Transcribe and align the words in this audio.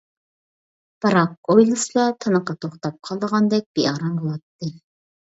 بىراق، 1.05 1.35
ئويلىسىلا 1.53 2.05
تىنىقى 2.25 2.55
توختاپ 2.65 2.97
قالىدىغاندەك 3.11 3.69
بىئارام 3.81 4.17
بولاتتى. 4.23 4.71